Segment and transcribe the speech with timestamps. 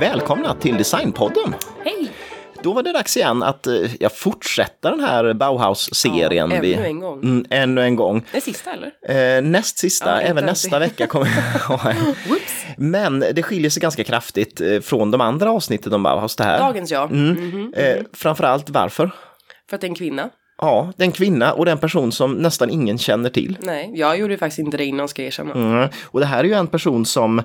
[0.00, 1.54] Välkomna till Designpodden!
[1.84, 1.95] Hej!
[2.66, 6.50] Då var det dags igen att eh, jag fortsätta den här Bauhaus-serien.
[6.50, 7.22] Ja, ännu Vi- en gång.
[7.22, 8.24] Mm, ännu en gång.
[8.32, 9.36] Det sista eller?
[9.36, 10.46] Eh, näst sista, Ja, även alltid.
[10.46, 12.14] nästa vecka kommer jag ha en.
[12.76, 16.58] Men det skiljer sig ganska kraftigt eh, från de andra avsnitten om Bauhaus det här.
[16.58, 17.06] Dagens ja.
[17.06, 17.72] Mhm.
[17.76, 19.10] Eh, framförallt varför?
[19.70, 20.30] För att det är en kvinna.
[20.58, 23.58] Ja, den kvinna och den person som nästan ingen känner till.
[23.60, 25.54] Nej, jag gjorde faktiskt inte det innan ska jag erkänna.
[25.54, 25.88] Mm.
[26.04, 27.38] Och det här är ju en person som,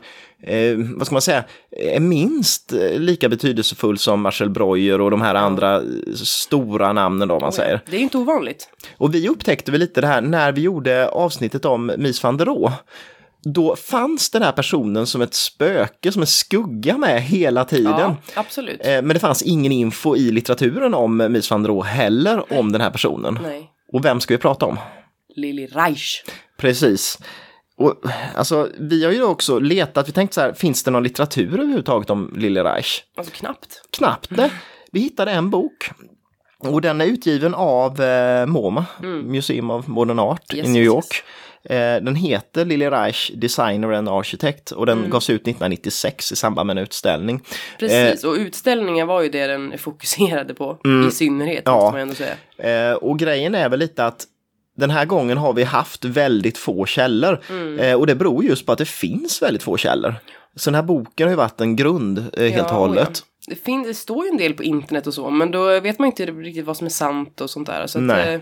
[0.43, 5.21] eh, vad ska man säga, är minst eh, lika betydelsefull som Marcel Breuer och de
[5.21, 5.84] här andra eh,
[6.15, 7.81] stora namnen då, om man säger.
[7.89, 8.70] Det är inte ovanligt.
[8.97, 12.45] Och vi upptäckte väl lite det här när vi gjorde avsnittet om Mies van der
[12.45, 12.73] Rohe.
[13.43, 17.93] Då fanns den här personen som ett spöke, som en skugga med hela tiden.
[17.99, 18.85] Ja, absolut.
[18.85, 22.71] Eh, Men det fanns ingen info i litteraturen om Mies van der Rohe heller om
[22.71, 23.39] den här personen.
[23.43, 23.70] Nej.
[23.93, 24.79] Och vem ska vi prata om?
[25.35, 26.23] Lili Reich.
[26.57, 27.20] Precis.
[27.77, 27.95] Och
[28.35, 32.09] alltså, vi har ju också letat, vi tänkte så här, finns det någon litteratur överhuvudtaget
[32.09, 33.03] om Lille Reich?
[33.17, 33.81] Alltså knappt.
[33.91, 34.51] Knappt det.
[34.91, 35.89] Vi hittade en bok.
[36.57, 38.85] Och den är utgiven av eh, MoMA,
[39.23, 41.05] Museum of Modern Art Yes, i New yes, York.
[41.13, 46.67] Eh, den heter Lille Reich Designer and Architect och den gavs ut 1996 i samband
[46.67, 47.41] med en utställning.
[47.79, 50.77] Precis, och utställningen var ju det den fokuserade på.
[51.07, 51.91] I synnerhet, Ja.
[51.91, 52.89] man ändå säga.
[52.91, 54.26] Eh, och grejen är väl lite att
[54.77, 57.39] den här gången har vi haft väldigt få källor.
[57.79, 60.15] Eh, och det beror just på att det finns väldigt få källor.
[60.55, 63.09] Så den här boken har ju varit en grund eh, helt och Ja, hållet.
[63.13, 63.26] ja.
[63.48, 66.06] Det, finns, det står ju en del på internet och så, men då vet man
[66.06, 67.88] inte riktigt vad som är sant och sånt där.
[67.88, 68.39] Så att, eh,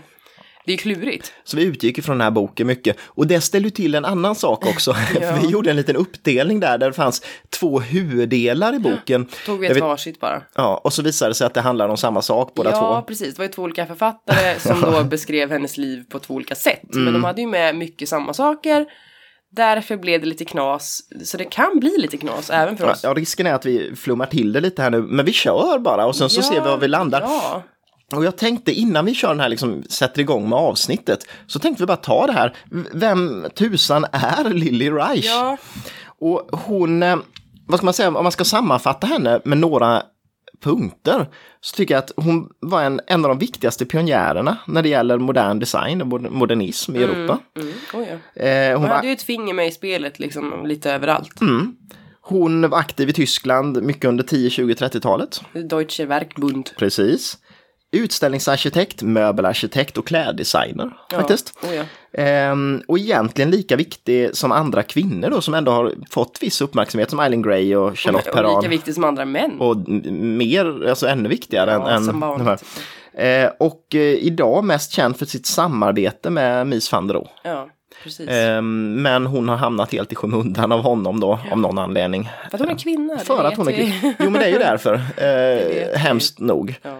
[0.66, 1.32] det är klurigt.
[1.44, 2.96] Så vi utgick ifrån den här boken mycket.
[3.00, 4.96] Och det ställer ju till en annan sak också.
[5.20, 5.38] Ja.
[5.42, 9.26] vi gjorde en liten uppdelning där, där det fanns två huvuddelar i boken.
[9.46, 10.42] Tog vi ett vet- varsitt bara.
[10.54, 13.06] Ja, och så visade det sig att det handlar om samma sak båda ja, två.
[13.06, 13.34] precis.
[13.34, 16.80] Det var ju två olika författare som då beskrev hennes liv på två olika sätt.
[16.82, 17.12] Men Mm.
[17.12, 18.86] de hade ju med mycket samma saker.
[19.52, 21.00] Därför blev det lite knas.
[21.24, 23.00] Så det kan bli lite knas även för oss.
[23.04, 26.06] Ja, risken är att vi flummar till det lite här nu, men vi kör bara
[26.06, 27.20] och sen så ser vi var vi landar.
[27.20, 27.62] Ja,
[28.14, 31.82] Och jag tänkte innan vi kör den här, liksom, sätter igång med avsnittet, så tänkte
[31.82, 32.56] vi bara ta det här.
[32.92, 35.26] Vem tusan är Lily Reich?
[35.26, 35.56] ja.
[36.22, 37.16] Och hon, eh,
[37.66, 40.02] vad ska man säga, om man ska sammanfatta henne med några
[40.62, 41.26] punkter,
[41.60, 45.18] så tycker jag att hon var en, en av de viktigaste pionjärerna när det gäller
[45.18, 47.38] modern design och mod- modernism i Europa.
[47.56, 47.72] Mm.
[47.94, 48.04] Oh,
[48.34, 48.42] ja.
[48.44, 51.40] Eh, hon, Hon hade ju ett finger med i spelet liksom lite överallt.
[51.40, 51.76] Mm.
[52.20, 55.40] hon var aktiv i Tyskland mycket under 10, 20, 30-talet.
[55.70, 56.70] Deutsche Werkbund.
[56.78, 57.38] Precis.
[57.92, 61.54] Utställningsarkitekt, möbelarkitekt och kläddesigner faktiskt.
[61.62, 61.82] Oh, ja.
[62.12, 67.10] Ehm, och egentligen lika viktig som andra kvinnor då som ändå har fått viss uppmärksamhet
[67.10, 68.70] som Eileen Gray och Charlotte Och lika Perron.
[68.70, 69.60] viktig som andra män.
[69.60, 72.58] Och mer, alltså ännu viktigare Ja, än, som än de här.
[73.14, 77.28] Eh, och eh, idag mest känd för sitt samarbete med Mies van der Rohe.
[77.44, 77.68] Ja,
[78.02, 78.28] precis.
[78.30, 82.28] Ehm, men hon har hamnat helt i skymundan av honom då, av någon anledning.
[82.50, 83.18] för att hon är kvinna.
[83.18, 83.76] För att hon är vi.
[84.00, 84.14] kvinna.
[84.18, 85.00] Jo men det är ju därför.
[85.20, 86.74] Eh, hemskt nog.
[86.82, 86.96] Ja.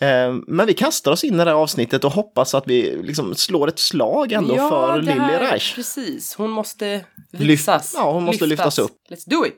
[0.00, 3.34] Eh, Men vi kastar oss in i det här avsnittet och hoppas att vi liksom
[3.34, 5.74] slår ett slag ändå ja, för här- Reich.
[5.74, 7.92] Precis, hon måste Lyft- visas.
[7.96, 8.92] ja, hon måste lyftas upp.
[9.10, 9.54] Let's do it!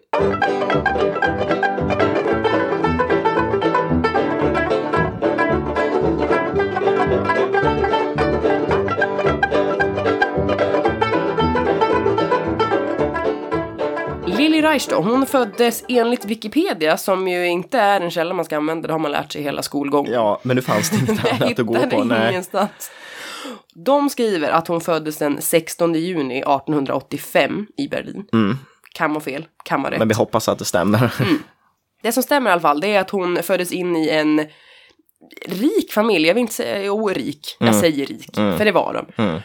[14.74, 18.86] Reich då, hon föddes enligt Wikipedia, som ju inte är en källa man ska använda,
[18.86, 20.12] det har man lärt sig hela skolgången.
[20.12, 22.04] Ja, men nu fanns det inget annat att gå på.
[22.04, 22.30] Nej.
[22.30, 22.90] ingenstans.
[23.74, 28.24] De skriver att hon föddes den 16 juni 1885 i Berlin.
[28.94, 29.96] Kan vara fel, kan vara rätt.
[29.96, 29.98] Mm.
[29.98, 31.14] Men vi hoppas att det stämmer.
[32.02, 34.46] Det som stämmer i alla fall, det är att hon föddes in i en
[35.46, 36.26] rik familj.
[36.26, 39.40] Jag vill inte säga jo, rik, jag säger rik, för det var de.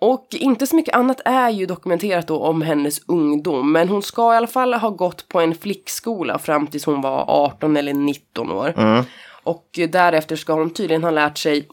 [0.00, 4.34] Och inte så mycket annat är ju dokumenterat då om hennes ungdom, men hon ska
[4.34, 8.52] i alla fall ha gått på en flickskola fram tills hon var 18 eller 19
[8.52, 8.74] år.
[8.76, 9.04] Mm.
[9.42, 11.68] Och därefter ska hon tydligen ha lärt sig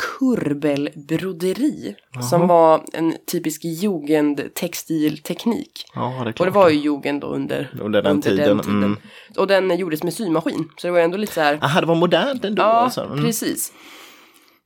[0.00, 1.96] kurbelbroderi,
[2.30, 5.86] som var en typisk jugendtextilteknik.
[5.94, 8.96] Ja, det Och det var ju jugend då under, Under den tiden, mm.
[9.36, 11.58] Och den gjordes med symaskin, så det var ändå lite så här...
[11.62, 12.62] Aha, det var modernt ändå.
[12.62, 13.04] Ja, alltså.
[13.04, 13.24] Mm.
[13.24, 13.72] precis.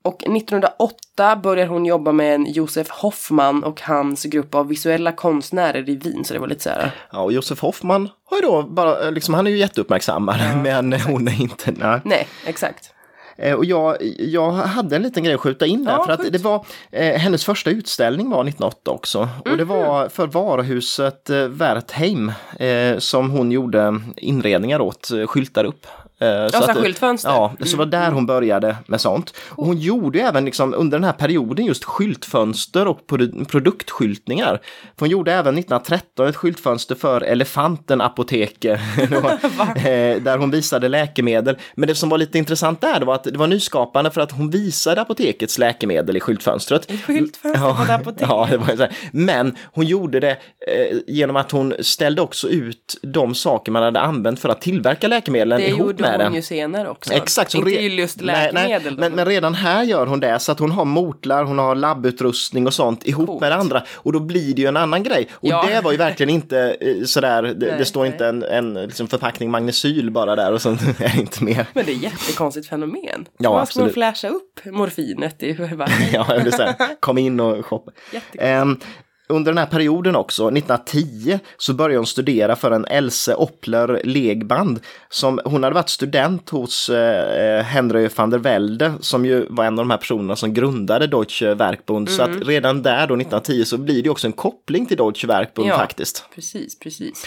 [0.05, 5.89] Och 1908 börjar hon jobba med en Josef Hoffman och hans grupp av visuella konstnärer
[5.91, 6.25] i Wien.
[6.25, 6.91] Så det var lite så här.
[7.13, 11.29] Ja, och Josef Hoffman har ju då bara, liksom, han är ju jätteuppmärksammad, men hon
[11.29, 12.01] är inte, nej.
[12.05, 12.91] Nej, exakt.
[13.39, 16.21] Eh, och jag, jag hade en liten grej att skjuta in där, Ja, för att
[16.21, 16.33] skjut.
[16.33, 19.29] det var, eh, hennes första utställning var 1908 också.
[19.45, 19.69] Och det Mhm.
[19.69, 25.87] var för varuhuset eh, Wertheim eh, som hon gjorde inredningar åt, eh, skyltar upp.
[26.19, 27.29] Eh, så att- skyltfönster.
[27.31, 27.41] Mm.
[27.43, 29.35] Ja, så det var där hon började med sånt.
[29.49, 34.61] Och hon gjorde även liksom under den här perioden just skyltfönster och produ- produktskyltningar.
[34.97, 38.81] För hon gjorde även 1913 ett skyltfönster för Elefanten Apoteke,
[39.11, 39.17] då,
[39.81, 41.57] eh, där hon visade läkemedel.
[41.75, 44.33] Men det som var lite intressant där det var att det var nyskapande för att
[44.33, 46.91] hon visade apotekets läkemedel i skyltfönstret.
[46.91, 48.29] I skyltfönstret på ett apotek.
[48.31, 48.97] Ja, det var så här.
[49.13, 54.01] Men hon gjorde det eh, genom att hon ställde också ut de saker man hade
[54.01, 56.35] använt för att tillverka läkemedlen Det ihop med hon den.
[56.35, 57.13] ju senare också.
[57.13, 57.51] Exakt.
[57.51, 58.97] så Inte re- just Nej, nej, läkemedel.
[58.97, 61.75] då, men, men redan här gör hon det, så att hon har motlar, hon har
[61.75, 63.41] labbutrustning och sånt ihop Coolt.
[63.41, 63.83] med det andra.
[63.95, 65.29] Och då blir det ju en annan grej.
[65.33, 65.65] Och Ja.
[65.69, 68.13] det var ju verkligen inte eh, sådär, det, Nej, det står nej.
[68.13, 71.67] inte en, en liksom förpackning magnesyl bara där och sen är det inte mer.
[71.73, 73.01] Men det är ett jättekonstigt fenomen.
[73.15, 73.93] Ja, ska man absolut.
[73.95, 75.55] flasha upp morfinet i?
[75.77, 77.91] Bara, Ja, det är så här, kom in och shoppa.
[78.13, 78.87] Jättekonstigt.
[79.29, 84.81] Under den här perioden också, 1910, så började hon studera för en Else Oppler Legband.
[85.11, 89.79] Som, hon hade varit student hos eh, Henry van der Velde, som ju var en
[89.79, 92.11] av de här personerna som grundade Deutsche Werkbund.
[92.11, 92.41] Så Mm.
[92.41, 95.77] att redan där då, 1910, så blir det också en koppling till Deutsche Werkbund Ja.
[95.77, 96.25] faktiskt.
[96.35, 97.27] Precis, precis.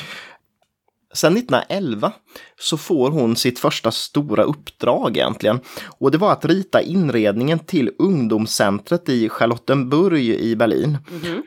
[1.18, 2.12] Sen 1911
[2.60, 5.60] så får hon sitt första stora uppdrag egentligen.
[6.00, 10.98] Och det var att rita inredningen till ungdomscentret i Charlottenburg i Berlin.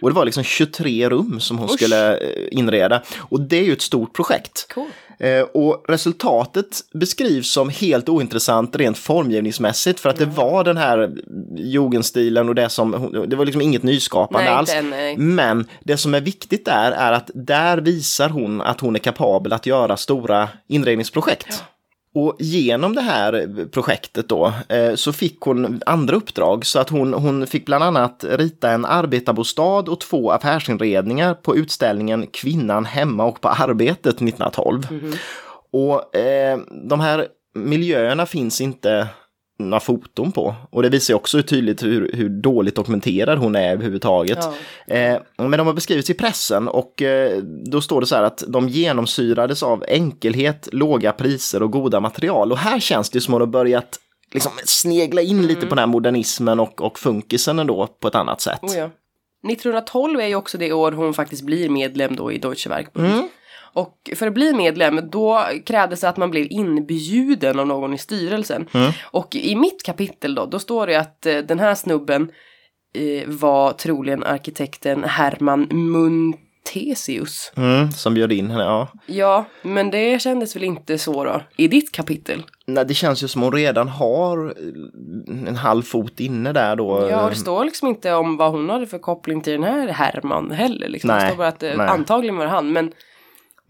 [0.03, 1.75] Och det var liksom 23 rum som hon Usch.
[1.75, 3.03] skulle eh, inreda.
[3.19, 4.67] Och det är ju ett stort projekt.
[4.75, 4.91] Cool.
[5.21, 11.11] Eh, Och resultatet beskrivs som helt ointressant rent formgivningsmässigt för att det var den här
[11.57, 14.75] jugendstilen och det som, det var liksom inget nyskapande Nej, alls.
[14.75, 15.15] inte.
[15.17, 19.53] Men det som är viktigt där är att där visar hon att hon är kapabel
[19.53, 21.63] att göra stora inredningsprojekt.
[22.15, 27.15] Och genom det här projektet då eh, så fick hon andra uppdrag så att hon,
[27.15, 33.41] hon fick bland annat rita en arbetarbostad och två affärsinredningar på utställningen Kvinnan hemma och
[33.41, 34.87] på arbetet 1912.
[35.73, 36.59] Och eh,
[36.89, 39.09] de här miljöerna finns inte
[39.69, 40.55] några foton på.
[40.71, 44.39] Och det visar ju också tydligt hur, hur dåligt dokumenterad hon är överhuvudtaget.
[44.87, 44.95] Ja.
[44.95, 48.45] Eh, men de har beskrivits i pressen och eh, då står det så här att
[48.49, 52.53] de genomsyrades av enkelhet, låga priser och goda material.
[52.53, 53.99] Och här känns det som att de har börjat
[54.33, 58.41] liksom snegla in lite på den här modernismen och, och funkisen ändå på ett annat
[58.41, 58.63] sätt.
[58.63, 58.91] Oh, ja.
[59.49, 63.07] 1912 är ju också det år hon faktiskt blir medlem då i Deutsche Werkbund.
[63.07, 63.29] Mm.
[63.73, 67.99] Och för att bli medlem då krävdes det att man blev inbjuden av någon i
[67.99, 68.69] styrelsen.
[68.75, 68.93] Mm.
[69.03, 72.31] Och i mitt kapitel då, då står det att eh, den här snubben
[72.95, 77.53] eh, var troligen arkitekten Hermann Muntesius.
[77.57, 78.89] Mm, som bjöd in henne, ja.
[79.07, 82.43] Ja, men det kändes väl inte så då i ditt kapitel?
[82.67, 84.55] Nej, det känns ju som hon redan har
[85.47, 87.09] en halv fot inne där då.
[87.11, 89.89] Ja, och det står liksom inte om vad hon hade för koppling till den här
[89.89, 90.89] Herman heller.
[90.89, 91.09] Liksom.
[91.09, 91.89] det Nej, står bara att eh, nej.
[91.89, 92.93] antagligen var det han, men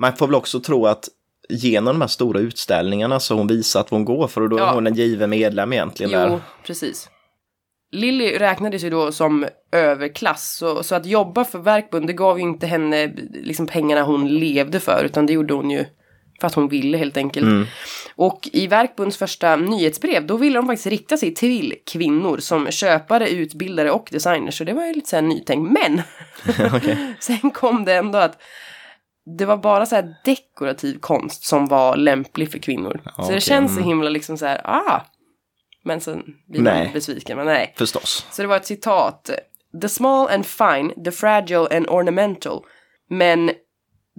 [0.01, 1.09] Man får väl också tro att
[1.49, 4.61] genom de här stora utställningarna så hon visat vad hon går för och då är
[4.61, 4.73] Ja.
[4.73, 6.41] hon en given medlem egentligen Jo, där.
[6.67, 7.09] precis.
[7.93, 12.43] Lilly räknades ju då som överklass, så, så att jobba för Verkbund det gav ju
[12.45, 15.85] inte henne liksom pengarna hon levde för, utan det gjorde hon ju
[16.41, 17.47] för att hon ville helt enkelt.
[17.47, 17.67] Mm.
[18.17, 23.29] Och i Verkbunds första nyhetsbrev, då ville de faktiskt rikta sig till kvinnor som köpare,
[23.29, 25.73] utbildare och designers, så det var ju lite så här nytänkt.
[25.73, 26.03] Men
[27.21, 28.39] sen kom det ändå att
[29.39, 33.01] det var bara så här dekorativ konst som var lämplig för kvinnor.
[33.05, 33.89] så okej, det känns så mm.
[33.89, 35.01] himla liksom så här, ah.
[35.85, 36.85] Men sen blir Nej.
[36.85, 37.75] man besviken, men nej.
[37.79, 38.27] Förstås.
[38.31, 39.31] Så det var ett citat.
[39.83, 42.61] The small and fine, the fragile and ornamental.
[43.11, 43.51] Men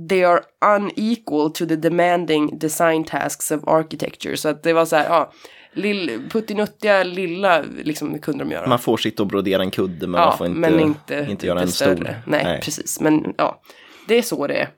[0.09, 0.41] they are
[0.77, 4.37] unequal to the demanding design tasks of architecture.
[4.37, 5.31] Så att det var så här, ja.
[5.73, 8.67] Lill, puttinuttiga lilla liksom kunde de göra.
[8.67, 11.47] Man får sitta och brodera en kudde men man ja, får inte, men inte, inte
[11.47, 11.95] göra en större.
[11.95, 12.07] stol.
[12.25, 12.99] Nej, precis.
[12.99, 13.61] Men ja,
[14.07, 14.69] det är så det är.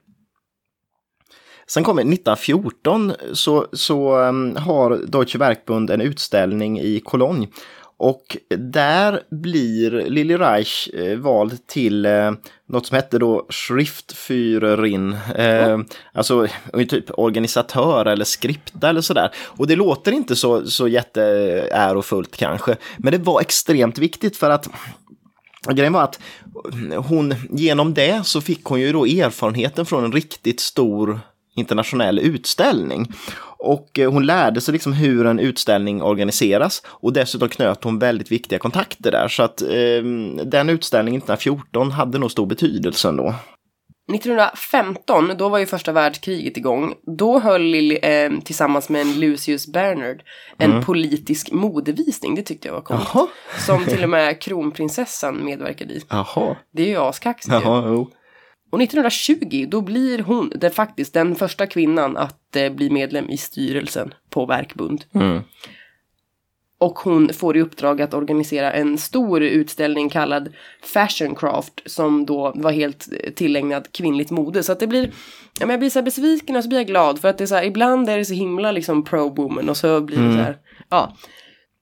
[1.68, 7.48] Sen kommer 1914 så, så um, har Deutsche Werkbund en utställning i Cologne.
[7.98, 12.32] Och där blir Lili Reich eh, vald till eh,
[12.70, 15.80] något som hette då Schriftführerin, eh,
[16.14, 16.48] alltså
[16.90, 19.32] typ organisatör eller skripta eller sådär.
[19.36, 24.70] Och det låter inte så, så jätteärofullt kanske, men det var extremt viktigt för att
[25.72, 26.20] Grejen var att
[27.08, 31.20] hon, genom det så fick hon ju då erfarenheten från en riktigt stor
[31.56, 33.12] internationell utställning.
[33.58, 38.32] Och eh, hon lärde sig liksom hur en utställning organiseras och dessutom knöt hon väldigt
[38.32, 39.28] viktiga kontakter där.
[39.28, 39.68] Så att eh,
[40.46, 43.34] den utställningen 1914 hade nog stor betydelse ändå.
[44.14, 46.94] 1915, då var ju första världskriget igång.
[47.18, 50.22] Då höll Lily, eh, tillsammans med en Lucius Bernard
[50.58, 50.84] en Mm.
[50.84, 52.36] politisk modevisning.
[52.36, 53.02] Det tyckte jag var coolt.
[53.14, 53.28] Jaha.
[53.66, 56.02] Som till och med kronprinsessan medverkade i.
[56.10, 56.56] Jaha.
[56.74, 58.06] Det är ju askaxigt ju.
[58.74, 63.38] Och 1920 då blir hon det faktiskt den första kvinnan att eh, bli medlem i
[63.38, 65.04] styrelsen på Verkbund.
[65.14, 65.42] Mm.
[66.78, 72.52] Och hon får i uppdrag att organisera en stor utställning kallad Fashion Craft som då
[72.56, 74.64] var helt eh, tillägnad kvinnligt mode.
[74.64, 75.04] Så att det blir,
[75.60, 77.44] ja, men jag blir så här besviken och så blir jag glad för att det
[77.44, 80.40] är så här, ibland är det så himla liksom pro-woman och så blir det så
[80.40, 80.58] här,
[80.90, 81.18] ja.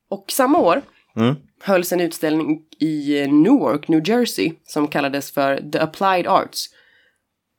[0.09, 0.81] Och samma år
[1.15, 1.35] Mm.
[1.63, 6.69] hölls en utställning i eh, Newark, New Jersey, som kallades för The Applied Arts.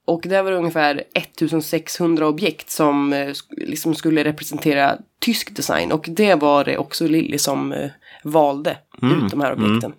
[0.04, 5.92] Och där var det ungefär 1600 objekt som eh, liksom skulle representera tysk design.
[5.92, 7.90] Och det var det också Lilly som eh,
[8.24, 9.92] valde ut de här objekten.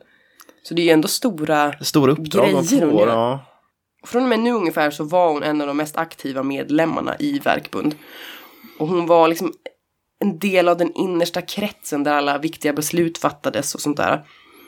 [0.64, 1.74] Så det är ju ändå stora...
[1.82, 3.00] Stora uppdrag Grejer hon får.
[3.00, 3.08] gör.
[3.08, 3.46] Ja.
[4.06, 7.40] Från och med nu ungefär så var hon en av de mest aktiva medlemmarna i
[7.40, 7.96] Verkbund.
[8.80, 9.54] Och hon var liksom
[10.20, 14.24] en del av den innersta kretsen där alla viktiga beslut fattades och sånt där.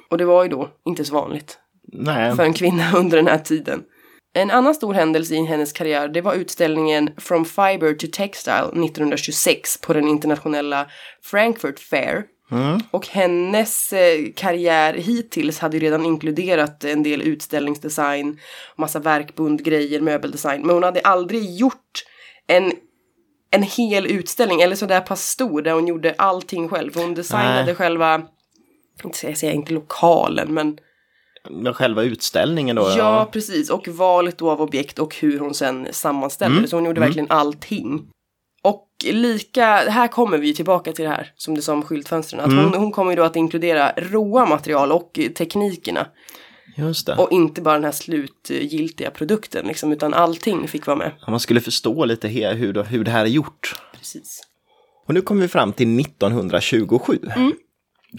[0.09, 1.59] Och det var ju då inte så vanligt
[1.93, 2.35] Nej.
[2.35, 3.83] för en kvinna under den här tiden.
[4.37, 9.77] En annan stor händelse i hennes karriär det var utställningen From Fiber to Textile 1926
[9.81, 10.87] på den internationella
[11.23, 12.23] Frankfurt Fair.
[12.91, 18.39] Och hennes eh, karriär hittills hade ju redan inkluderat en del utställningsdesign,
[18.75, 20.61] massa verkbundgrejer, möbeldesign.
[20.61, 22.03] Men hon hade aldrig gjort
[22.47, 22.71] en,
[23.51, 26.91] en hel utställning, eller sådär pass stor, där hon gjorde allting själv.
[26.91, 27.75] För hon designade Nej.
[27.75, 28.21] själva,
[29.23, 30.77] jag säga inte lokalen, men
[31.49, 32.93] Men själva utställningen då?
[32.97, 33.69] Ja, precis.
[33.69, 36.67] Och valet då av objekt och hur hon sen sammanställde det.
[36.67, 38.07] Så hon gjorde verkligen allting.
[38.63, 42.41] Och lika, här kommer vi tillbaka till det här som det som skyltfönstren.
[42.41, 46.07] Att hon, hon kommer ju då att inkludera råa material och teknikerna.
[46.77, 47.15] Just det.
[47.15, 51.11] Och inte bara den här slutgiltiga produkten liksom, utan allting fick vara med.
[51.27, 53.75] Om man skulle förstå lite hur, hur det här är gjort.
[53.97, 54.41] Precis.
[55.07, 57.19] Och nu kommer vi fram till 1927.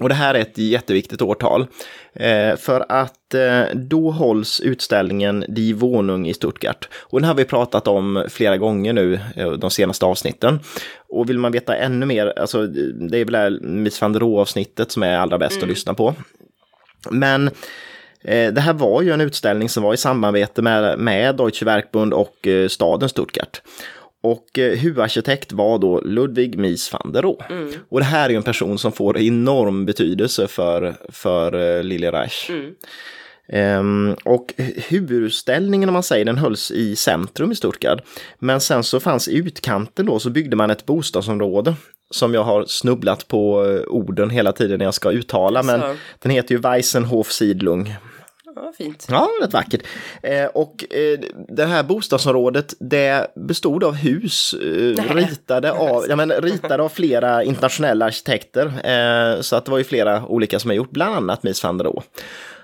[0.01, 1.67] Och det här är ett jätteviktigt årtal.
[2.15, 6.89] Eh, för att eh, då hålls utställningen Die Wohnung i Stuttgart.
[6.95, 10.61] Och den har vi pratat om flera gånger nu, eh, de senaste avsnitten.
[11.09, 14.41] Och vill man veta ännu mer, alltså det är väl det här Miss van der
[14.41, 16.15] avsnittet som är allra bäst att lyssna på.
[17.11, 17.51] Men
[18.23, 22.49] det här var ju en utställning som var i samarbete med, med Deutsche Werkbund och
[22.69, 23.63] staden Stuttgart.
[24.23, 27.45] Och eh, huvudarkitekt var då Ludwig Mies van der Rohe.
[27.89, 32.13] Och det här är ju en person som får enorm betydelse för, för eh, Lille
[32.13, 32.51] Reich.
[33.49, 34.55] Ehm, och
[34.89, 38.01] huvudutställningen om man säger, den hölls i centrum i Stuttgart.
[38.39, 41.75] Men sen så fanns i utkanten då så byggde man ett bostadsområde
[42.11, 45.63] som jag har snubblat på eh, orden hela tiden när jag ska uttala.
[45.63, 45.95] Men Så.
[46.19, 47.95] den heter ju Weissenhof Siedlung.
[48.57, 49.07] Ja, fint.
[49.11, 49.83] Ja, rätt vackert.
[50.23, 56.31] Eh, och eh, det här bostadsområdet, det bestod av hus eh, ritade, av, ja, men,
[56.31, 59.43] ritade av flera internationella arkitekter.
[59.43, 61.85] Så att det var ju flera olika som har gjort, bland annat Mies van der
[61.85, 62.03] Rohe.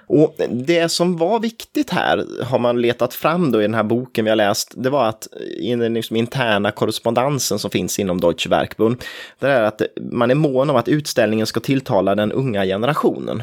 [0.07, 4.25] Och det som var viktigt här, har man letat fram då i den här boken
[4.25, 8.51] vi har läst, det var att i den liksom interna korrespondensen som finns inom Deutsche
[8.51, 9.05] Werkbund,
[9.39, 13.43] det är att man är mån om att utställningen ska tilltala den unga generationen.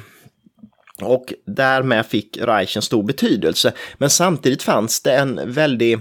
[1.03, 3.74] Och därmed fick Reich en stor betydelse.
[3.98, 6.00] Men samtidigt fanns det en väldig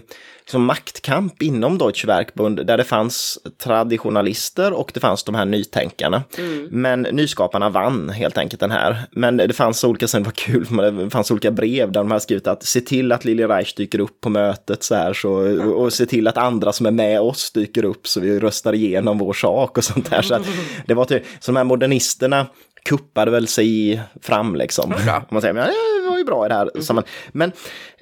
[0.48, 6.22] liksom, maktkamp inom Deutsche Werkbund där det fanns traditionalister och det fanns de här nytänkarna.
[6.70, 8.96] Men nyskaparna vann helt enkelt den här.
[9.10, 12.46] Men det fanns olika, sen var kul, det fanns olika brev där de hade skrivit
[12.46, 15.92] att se till att Lille Reich dyker upp på mötet så här så, och, och
[15.92, 19.32] se till att andra som är med oss dyker upp så vi röstar igenom vår
[19.32, 20.22] sak och sånt där.
[20.22, 20.42] Så att
[20.86, 22.46] det var typ, så de här modernisterna
[22.88, 24.92] kuppade väl sig fram liksom.
[24.92, 27.10] Om man säger, men det var ju bra i det här sammanhanget.
[27.32, 27.52] Men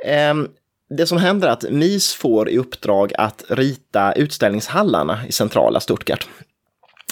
[0.04, 0.48] ehm,
[0.90, 6.28] det som händer är att MIS får i uppdrag att rita utställningshallarna i centrala Stuttgart.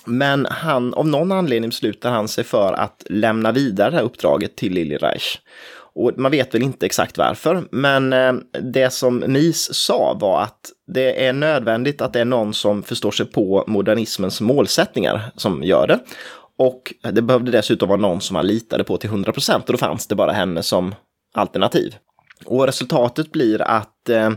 [0.05, 4.57] Men han, av någon anledning beslutar han sig för att lämna vidare det här uppdraget
[4.57, 5.39] till Lili Reich.
[5.97, 10.71] Och man vet väl inte exakt varför, men eh, det som MIS sa var att
[10.87, 15.87] det är nödvändigt att det är någon som förstår sig på modernismens målsättningar som gör
[15.87, 15.99] det.
[16.59, 19.79] Och det behövde dessutom vara någon som man litade på till 100 procent och då
[19.79, 20.95] fanns det bara henne som
[21.35, 21.97] alternativ.
[22.45, 24.31] Och resultatet blir att eh,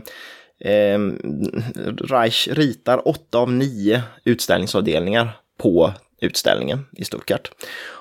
[0.72, 0.98] eh,
[2.04, 7.50] Reich ritar åtta av nio utställningsavdelningar på utställningen i Stuttgart.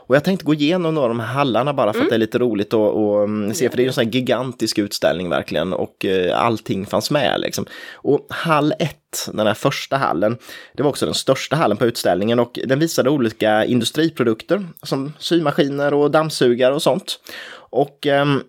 [0.07, 2.19] Och jag tänkte gå igenom några av de här hallarna bara för att det är
[2.19, 5.29] lite roligt att och, mm, se, för det är ju en sån här gigantisk utställning
[5.29, 7.65] verkligen och eh, allting fanns med liksom.
[7.93, 8.95] Och hall 1,
[9.33, 10.37] den här första hallen,
[10.73, 15.93] det var också den största hallen på utställningen och den visade olika industriprodukter som symaskiner
[15.93, 17.19] och dammsugare och sånt.
[17.69, 18.43] Och ehm,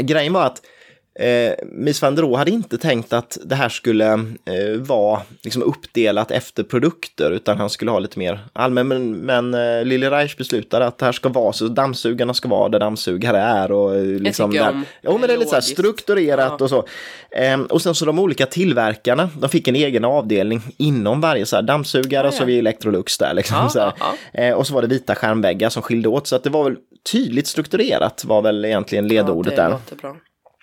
[0.00, 0.62] grejen var att
[1.14, 5.62] Eh, Miss van der Rohe hade inte tänkt att det här skulle eh, vara liksom
[5.62, 8.88] uppdelat efter produkter utan han skulle ha lite mer allmän.
[8.88, 12.68] Men, men eh, Lili Reich beslutade att det här ska vara så dammsugarna ska vara
[12.68, 13.72] där dammsugare är.
[13.72, 14.70] Och, eh, liksom där.
[14.70, 16.64] om Jo, men det är lite så här strukturerat Ja.
[16.64, 16.84] och så.
[17.30, 21.56] Eh, och sen så de olika tillverkarna, de fick en egen avdelning inom varje så
[21.56, 22.46] här dammsugare Ja, och så ja.
[22.46, 23.56] vi Electrolux där liksom.
[23.56, 26.44] Ja, så ja, Eh, och så var det vita skärmväggar som skilde åt så att
[26.44, 26.76] det var väl
[27.12, 29.78] tydligt strukturerat var väl egentligen ledordet ja, där.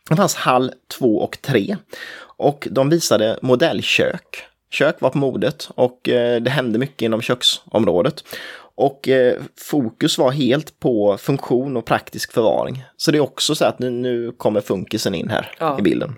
[0.10, 1.78] Det fanns hall 2 och 3
[2.22, 4.44] och de visade modellkök.
[4.72, 8.24] Kök var på modet och eh, det hände mycket inom köksområdet.
[8.76, 12.84] Och eh, fokus var helt på funktion och praktisk förvaring.
[12.98, 15.80] Så det är också så att nu, nu kommer funkisen in här Ja.
[15.80, 16.16] i bilden.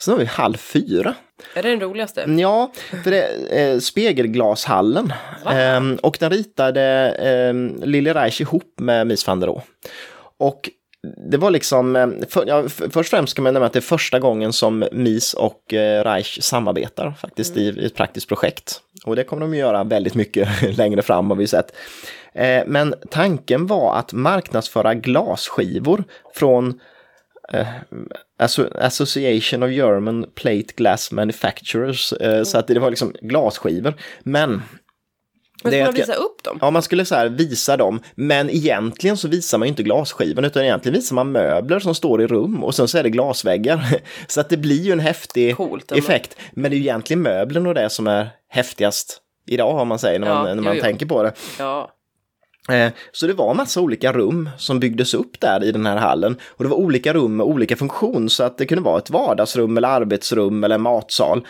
[0.00, 1.14] Sen har vi hall 4.
[1.54, 2.24] Är det den roligaste?
[2.38, 2.72] Ja,
[3.04, 5.12] för det är eh, spegelglashallen.
[5.46, 6.82] Ehm, och den ritade
[7.18, 9.62] eh, Lille Reich ihop med Mies van der Rohe.
[10.38, 10.70] Och
[11.30, 13.80] det var liksom, eh, för, ja, först och främst kan man nämna att det är
[13.80, 18.80] första gången som Mies och eh, Reich samarbetar faktiskt i, i ett praktiskt projekt.
[19.04, 21.72] Och det kommer de att göra väldigt mycket längre fram har vi sett.
[22.34, 26.80] Eh, men tanken var att marknadsföra glasskivor från
[27.52, 27.66] eh,
[28.40, 32.12] Asso- Association of German Plate Glass Manufacturers.
[32.12, 33.94] Eh, Så att det var liksom glasskivor.
[34.22, 34.62] Men
[35.64, 36.58] Men är man visa upp dem?
[36.60, 40.62] Ja, man skulle så här visa dem, men egentligen så visar man inte glasskivan utan
[40.62, 44.00] egentligen visar man möbler som står i rum och sen så är det glasväggar.
[44.26, 46.36] Så att det blir ju en häftig Coolt effekt.
[46.52, 50.18] Men det är ju egentligen möblen och det som är häftigast idag om man säger
[50.18, 50.82] när man, Ja, när man jo, jo.
[50.82, 51.32] tänker på det.
[51.58, 51.90] Ja.
[52.70, 56.36] Eh, Så det var massa olika rum som byggdes upp där i den här hallen.
[56.48, 59.76] Och det var olika rum med olika funktion så att det kunde vara ett vardagsrum
[59.76, 61.46] eller arbetsrum eller en matsal.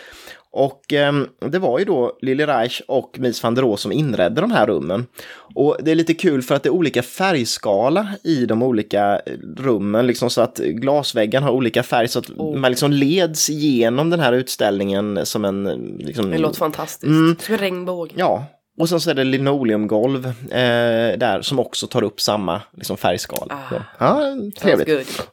[0.53, 1.13] Och eh,
[1.51, 4.67] det var ju då Lili Reich och Mies van der Rohe som inredde de här
[4.67, 5.07] rummen.
[5.55, 9.33] Och det är lite kul för att det är olika färgskala i de olika eh,
[9.57, 12.57] rummen, liksom så att glasväggen har olika färg så att Oh.
[12.57, 15.67] man liksom leds igenom den här utställningen som en...
[15.67, 17.05] eh, Liksom, Det låter fantastiskt.
[17.05, 17.37] Mm.
[17.41, 18.13] Som en regnbåge.
[18.17, 18.45] Ja,
[18.79, 23.59] och sen så är det linoleumgolv eh, där som också tar upp samma liksom, färgskala.
[23.71, 23.75] Ah.
[23.99, 24.21] Ja,
[24.61, 25.29] trevligt.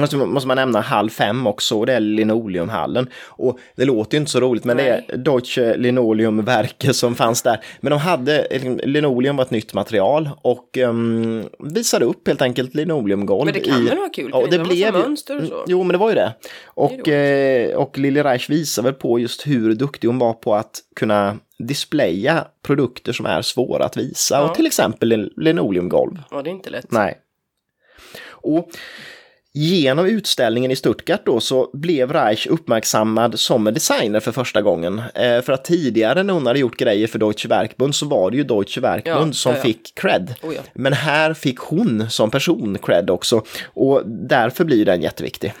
[0.00, 3.08] Måste, måste man nämna hall 5 också, och det är linoleumhallen.
[3.26, 7.60] Och det låter ju inte så roligt, men det är Deutsche Linoleumwerke som fanns där.
[7.80, 12.74] Men de hade, liksom, linoleum var ett nytt material och um, visade upp helt enkelt
[12.74, 13.44] linoleumgolv.
[13.44, 14.30] Men det kan i, väl vara kul?
[14.32, 15.64] Ja, det det blev mönster och så?
[15.66, 16.34] Jo, men det var ju det.
[16.64, 20.54] Och, är eh, och Lili Reich visar väl på just hur duktig hon var på
[20.54, 24.34] att kunna displaya produkter som är svåra att visa.
[24.34, 24.48] Ja.
[24.48, 26.18] Och till exempel lin- linoleumgolv.
[26.30, 26.92] Ja, det är inte lätt.
[26.92, 27.18] Nej.
[28.30, 28.68] Och
[29.52, 35.02] genom utställningen i Stuttgart då så blev Reich uppmärksammad som en designer för första gången.
[35.14, 38.36] Eh, för att tidigare när hon hade gjort grejer för Deutsche Werkbund så var det
[38.36, 39.62] ju Deutsche Werkbund Ja, som ja, ja.
[39.62, 40.34] fick cred.
[40.42, 40.52] Oh.
[40.74, 45.52] Men här fick hon som person cred också och därför blir den jätteviktig.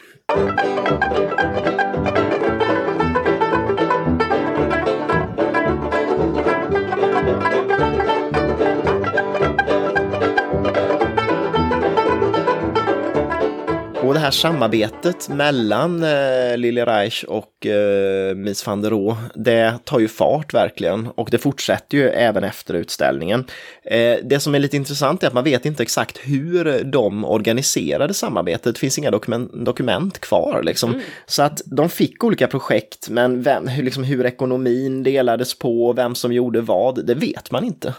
[14.10, 19.78] Och det här samarbetet mellan eh, Lili Reich och eh, Mies van der Rohe, det
[19.84, 23.44] tar ju fart verkligen och det fortsätter ju även efter utställningen.
[23.84, 28.14] Eh, det som är lite intressant är att man vet inte exakt hur de organiserade
[28.14, 31.00] samarbetet, det finns inga dokument, dokument kvar liksom.
[31.26, 36.14] Så att de fick olika projekt, men vem, hur, liksom, hur ekonomin delades på, vem
[36.14, 37.94] som gjorde vad, det vet man inte.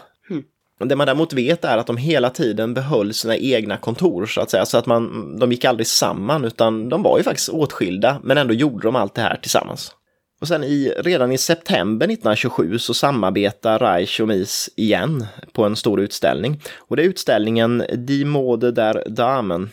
[0.78, 4.50] Det man däremot vet är att de hela tiden behöll sina egna kontor så att
[4.50, 8.38] säga, så att man, de gick aldrig samman utan de var ju faktiskt åtskilda men
[8.38, 9.94] ändå gjorde de allt det här tillsammans.
[10.42, 15.76] Och sen i, redan i september 1927 så samarbetar Reich och Mies igen på en
[15.76, 16.60] stor utställning.
[16.78, 19.70] Och det är utställningen Die Mode der Damen,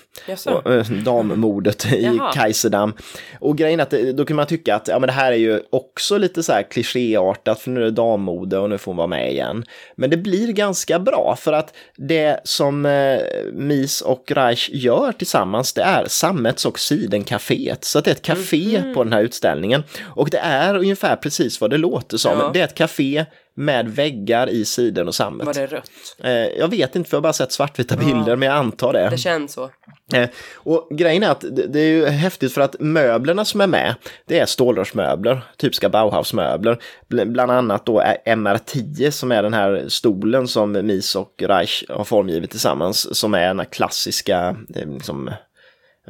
[0.54, 2.32] och, äh, dammordet i Jaha.
[2.34, 2.94] Kaiserdam.
[3.40, 5.36] Och grejen är att det- då kan man tycka att ja, men det här är
[5.38, 8.98] ju också lite så här klichéartat för nu är det dammode och nu får hon
[8.98, 9.64] vara med igen.
[9.96, 13.20] Men det blir ganska bra för att det som eh,
[13.54, 17.78] Mies och Reich gör tillsammans det är Sammets och Sidencaféet.
[17.86, 18.94] Så det är ett café Mhm.
[18.94, 19.84] på den här utställningen.
[20.16, 22.40] Och det är ungefär precis vad det låter som.
[22.40, 22.50] Ja.
[22.54, 25.46] Det är ett café med väggar i siden och sammet.
[25.48, 25.92] Var det rött?
[26.24, 29.08] Eh, jag vet inte för jag har bara sett svartvita bilder men jag antar det.
[29.12, 29.70] Det känns så.
[30.14, 33.68] Eh, Och grejen är att det det är ju häftigt för att möblerna som är
[33.68, 33.96] med,
[34.26, 36.80] det är stålrörsmöbler, typiska Bauhausmöbler.
[37.10, 41.84] Bl- Bland annat då är MR10 som är den här stolen som Mies och Reich
[41.90, 45.32] har formgivit tillsammans, som är den här klassiska, eh, liksom,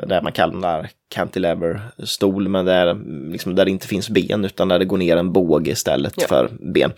[0.08, 2.98] där man kallar cantilever-stol, men där,
[3.32, 6.28] liksom, där det inte finns ben utan där det går ner en båge istället Ja.
[6.28, 6.92] för ben.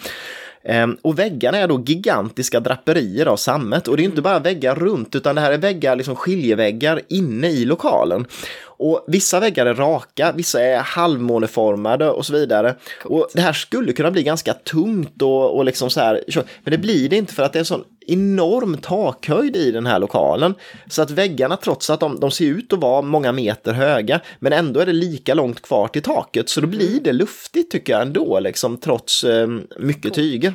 [0.63, 4.75] Ehm, och väggarna är då gigantiska draperier av sammet och det är inte bara väggar
[4.75, 8.25] runt utan det här är väggar, liksom skiljeväggar inne i lokalen.
[8.63, 12.75] Och vissa väggar är raka, vissa är halvmåneformade och så vidare.
[13.05, 16.21] Och det här skulle kunna bli ganska tungt och, och liksom så här,
[16.63, 19.85] men det blir det inte för att det är en sån enorm takhöjd i den
[19.85, 20.55] här lokalen.
[20.89, 24.53] Så att väggarna, trots att de, de ser ut att vara många meter höga, men
[24.53, 26.49] ändå är det lika långt kvar till taket.
[26.49, 29.47] Så då blir det luftigt tycker jag ändå, liksom, trots eh,
[29.79, 30.53] mycket tyger.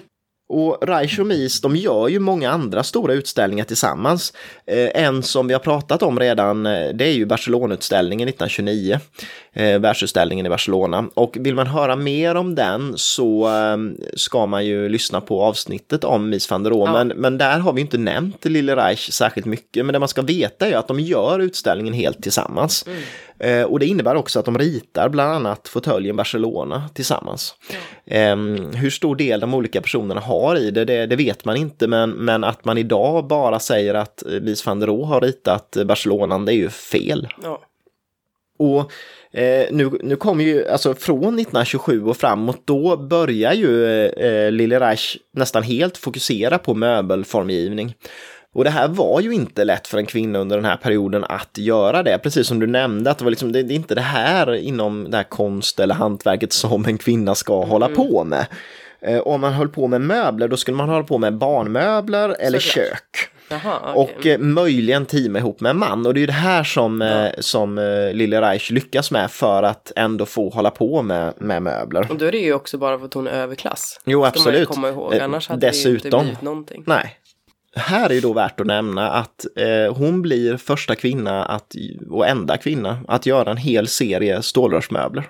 [0.49, 4.33] Och Reich och Mies, de gör ju många andra stora utställningar tillsammans.
[4.67, 9.01] Eh, en som vi har pratat om redan, eh, det är ju Barcelona-utställningen 1929,
[9.53, 11.09] eh, världsutställningen i Barcelona.
[11.15, 13.77] Och vill man höra mer om den så eh,
[14.17, 16.87] ska man ju lyssna på avsnittet om Mies van der Rohe.
[16.87, 16.93] Ja.
[16.93, 19.87] Men, men där har vi inte nämnt Lille Reich särskilt mycket.
[19.87, 22.85] Men det man ska veta är att de gör utställningen helt tillsammans.
[23.38, 27.55] Eh, och det innebär också att de ritar bland annat fåtöljen Barcelona tillsammans.
[28.07, 28.37] Eh,
[28.75, 32.11] hur stor del de olika personerna har i det, det, det, vet man inte, men,
[32.11, 36.53] men att man idag bara säger att Mies van der Rohe har ritat Barcelona, det
[36.53, 37.29] är ju fel.
[37.42, 37.61] Ja.
[38.59, 38.92] Och
[39.38, 44.81] eh, nu, nu kommer ju, alltså från 1927 och framåt, då börjar ju eh, Lille
[44.81, 47.94] Reich nästan helt fokusera på möbelformgivning.
[48.57, 51.59] Och det här var ju inte lätt för en kvinna under den här perioden att
[51.59, 54.01] göra det, precis som du nämnde, att det, var liksom, det, det är inte det
[54.01, 57.69] här inom det här konst eller hantverket som en kvinna ska mm.
[57.69, 58.47] hålla på med.
[59.01, 62.59] Eh, om man höll på med möbler, då skulle man hålla på med barnmöbler eller
[62.59, 63.31] Så kök.
[63.53, 64.03] Aha, okay.
[64.03, 66.07] Och eh, möjligen teama ihop med en man.
[66.07, 67.31] Och det är ju det här som, eh, ja.
[67.38, 72.11] som eh, Lille Reich lyckas med för att ändå få hålla på med, med möbler.
[72.11, 74.01] Och då är det ju också bara för att hon är överklass.
[74.05, 74.69] Jo, absolut.
[74.69, 75.14] komma ihåg.
[75.14, 76.83] Eh, Annars hade Dessutom, det ju inte blivit någonting.
[76.87, 77.19] Nej,
[77.77, 81.75] här är det då värt att nämna att eh, hon blir första kvinna att,
[82.11, 85.25] och enda kvinna att göra en hel serie stålrörsmöbler.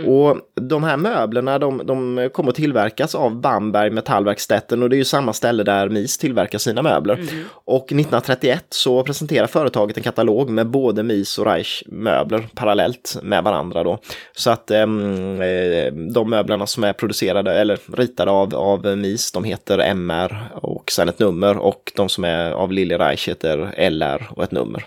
[0.00, 0.12] Mm.
[0.12, 4.98] Och de här möblerna de, de kommer att tillverkas av Bamberg Metallverkstätten och det är
[4.98, 7.14] ju samma ställe där MIS tillverkar sina möbler.
[7.14, 7.44] Mm.
[7.52, 13.44] Och 1931 så presenterar företaget en katalog med både MIS och Reich möbler parallellt med
[13.44, 13.98] varandra då.
[14.36, 19.44] Så att ehm, eh, de möblerna som är producerade eller ritade av, av MIS de
[19.44, 24.30] heter MR och sen ett nummer och de som är av Lille Reich heter LR
[24.36, 24.84] och ett nummer.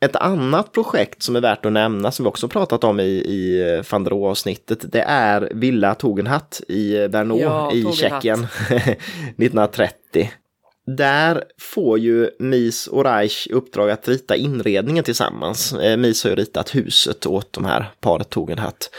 [0.00, 3.82] Ett annat projekt som är värt att nämna, som vi också pratat om i, i
[3.90, 10.30] van der avsnittet det är Villa Togenhatt i Bernau ja, i Tjeckien 1930.
[10.86, 15.72] Där får ju Mies och Reich uppdrag att rita inredningen tillsammans.
[15.72, 18.90] Eh, Mies har ju ritat huset åt de här paret Togenhatt.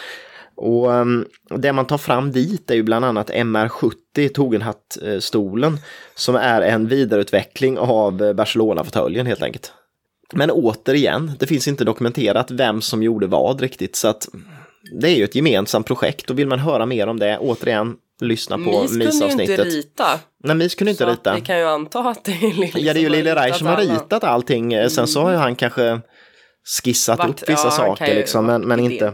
[0.56, 5.78] Och um, det man tar fram dit är ju bland annat MR70, Togenhatt-stolen,
[6.16, 9.74] som är en vidareutveckling av Barcelona-fåtöljen helt enkelt.
[10.34, 14.30] Men återigen, det finns inte dokumenterat vem som gjorde vad riktigt så att
[15.00, 18.58] det är ju ett gemensamt projekt och vill man höra mer om det, återigen, lyssna
[18.58, 18.98] på MIS-avsnittet.
[18.98, 20.20] Mis kunde ju inte rita.
[20.44, 21.36] Nej, Mis kunde inte rita.
[21.36, 23.68] vi kan ju anta att det är liksom Ja, det är ju Lille Reich som
[23.68, 24.74] har ritat allting.
[24.74, 24.90] Mm.
[24.90, 26.02] Sen så har ju han kanske
[26.84, 29.06] skissat Vart, upp vissa ja, saker liksom, men, men inte.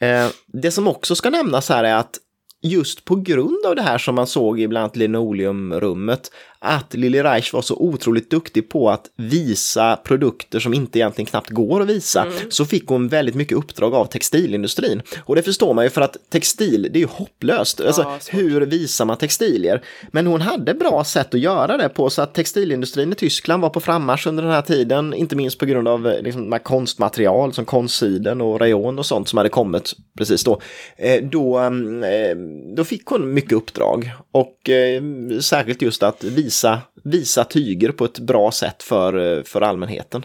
[0.00, 2.18] Eh, det som också ska nämnas här är att
[2.62, 6.30] just på grund av det här som man såg i bland annat linoleumrummet,
[6.64, 11.50] att Lili Reich var så otroligt duktig på att visa produkter som inte egentligen knappt
[11.50, 12.34] går att visa, mm.
[12.50, 15.02] så fick hon väldigt mycket uppdrag av textilindustrin.
[15.24, 17.80] Och det förstår man ju för att textil, det är ju hopplöst.
[17.80, 19.82] Ja, alltså, hur visar man textilier?
[20.10, 23.70] Men hon hade bra sätt att göra det på så att textilindustrin i Tyskland var
[23.70, 28.40] på frammarsch under den här tiden, inte minst på grund av liksom, konstmaterial som konsiden
[28.40, 30.60] och rayon och sånt som hade kommit precis då.
[30.96, 32.36] Eh, då, eh,
[32.76, 35.02] då fick hon mycket uppdrag och eh,
[35.40, 40.24] särskilt just att visa visa, visa tyger på ett bra sätt för, för allmänheten.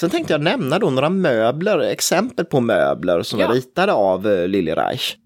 [0.00, 3.48] Sen tänkte jag nämna då några möbler, exempel på möbler som ja.
[3.48, 5.16] är ritade av eh, Lili Reich.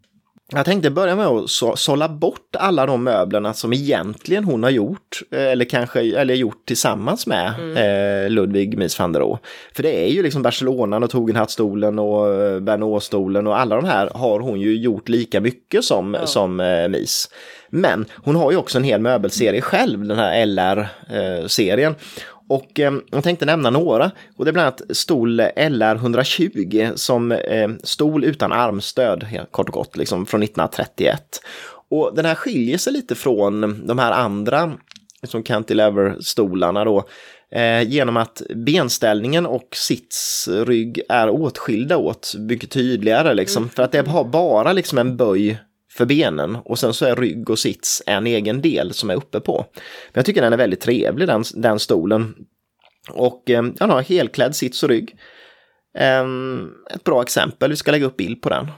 [0.55, 4.71] Jag tänkte börja med att så, sålla bort alla de möblerna som egentligen hon har
[4.71, 7.77] gjort, eh, eller kanske eller gjort tillsammans med mm.
[7.77, 9.39] eh, Ludwig Mies van der Rohe.
[9.77, 14.11] För det är ju liksom Barcelona och Tugendhatstolen och eh, Bernot-stolen och alla de här
[14.15, 16.27] har hon ju gjort lika mycket som, ja.
[16.27, 17.29] som eh, Mies.
[17.75, 21.95] Men hon har ju också en hel möbelserie själv, den här LR-serien.
[22.49, 24.11] Och eh, jag tänkte nämna några.
[24.37, 29.97] Och det är bland annat stol LR120 som eh, stol utan armstöd, kort och gott,
[29.97, 31.41] liksom från 1931.
[31.91, 34.73] Och den här skiljer sig lite från de här andra
[35.23, 37.05] som cantilever-stolarna då.
[37.55, 43.63] Eh, genom att benställningen och sitsrygg är åtskilda åt mycket tydligare liksom.
[43.63, 43.71] Mm.
[43.71, 45.59] För att det har bara liksom en böj
[45.97, 49.41] för benen och sen så är rygg och sits en egen del som är uppe
[49.41, 49.67] på.
[49.77, 52.35] Men jag tycker den är väldigt trevlig den, den stolen.
[53.11, 55.17] Och eh, den har helklädd sits och rygg.
[55.99, 56.27] Eh,
[56.95, 58.69] ett bra exempel, vi ska lägga upp bild på den.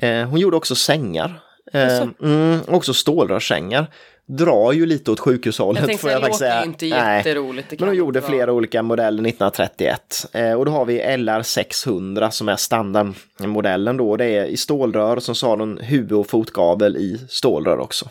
[0.00, 1.42] Eh, hon gjorde också sängar
[1.72, 3.86] Eh, mm, också stålrörssängar.
[4.28, 5.80] Drar ju lite åt sjukhushållet.
[5.80, 6.64] Jag tänkte får jag det låter säga.
[6.64, 7.16] inte Nej.
[7.16, 7.80] jätteroligt.
[7.80, 10.26] Men de gjorde flera olika modeller 1931.
[10.32, 14.16] Eh, och då har vi LR600 som är standardmodellen då.
[14.16, 18.08] Det är i stålrör och så har de huvud och fotgavel i stålrör också.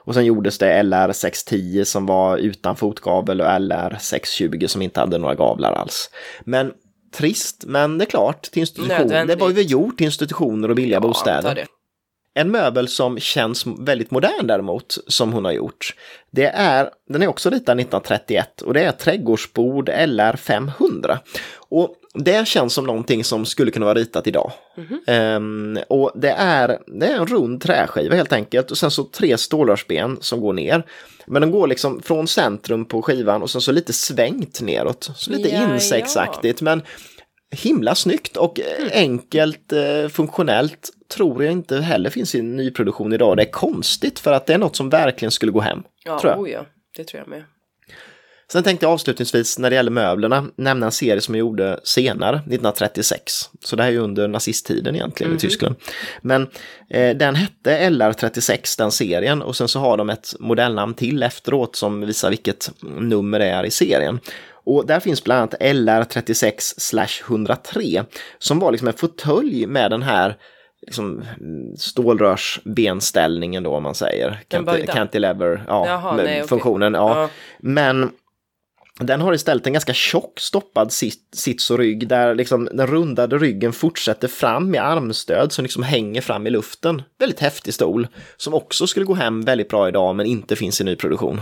[0.00, 5.34] Och sen gjordes det LR610 som var utan fotgavel och LR620 som inte hade några
[5.34, 6.10] gavlar alls.
[6.44, 6.72] Men
[7.14, 9.08] trist, men det är klart, till institution.
[9.08, 11.66] Det var ju gjort till institutioner och billiga Ja, bostäder.
[12.38, 15.94] En möbel som känns väldigt modern däremot, som hon har gjort,
[16.30, 21.18] det är, den är också ritad 1931 och det är trädgårdsbord LR500.
[21.68, 24.52] Och det känns som någonting som skulle kunna vara ritat idag.
[25.06, 29.38] Ehm, och det är, det är en rund träskiva helt enkelt och sen så tre
[29.38, 30.82] stålrörsben som går ner.
[31.26, 35.10] Men de går liksom från centrum på skivan och sen så lite svängt neråt.
[35.16, 36.82] Så lite Ja, insektsaktigt men
[37.50, 38.90] himla snyggt och Mm.
[38.92, 43.36] enkelt eh, funktionellt tror jag inte heller finns i nyproduktion idag.
[43.36, 45.82] Det är konstigt för att det är något som verkligen skulle gå hem.
[46.04, 46.40] Ja, tror jag.
[46.40, 47.44] oh ja, det tror jag med.
[48.52, 52.36] Sen tänkte jag avslutningsvis när det gäller möblerna nämna en serie som jag gjorde senare,
[52.36, 53.32] 1936.
[53.64, 55.36] Så det här är ju under nazisttiden egentligen Mhm.
[55.36, 55.74] i Tyskland.
[56.22, 56.42] Men
[56.90, 61.76] eh, den hette LR36, den serien, och sen så har de ett modellnamn till efteråt
[61.76, 64.20] som visar vilket nummer det är i serien.
[64.66, 68.04] Och där finns bland annat LR36 103
[68.38, 70.36] som var liksom en fåtölj med den här
[70.86, 74.40] liksom, mm, stålrörsbenställningen då om man säger.
[74.86, 76.94] Cantilever, ja, Jaha, med nej, funktionen.
[76.94, 77.22] Ja.
[77.22, 77.28] Ja.
[77.58, 78.10] Men
[79.00, 83.38] den har istället en ganska tjock stoppad sit- sits och rygg där liksom den rundade
[83.38, 87.02] ryggen fortsätter fram med armstöd som liksom hänger fram i luften.
[87.18, 90.84] Väldigt häftig stol som också skulle gå hem väldigt bra idag men inte finns i
[90.84, 91.40] nyproduktion.